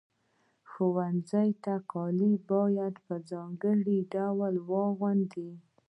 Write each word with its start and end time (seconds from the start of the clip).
ښوونځي 0.69 1.49
ته 1.63 1.73
کالي 1.91 2.33
باید 2.49 2.95
په 3.05 3.13
ځانګړي 3.29 3.99
ډول 4.13 4.53
واغوندئ. 4.69 5.51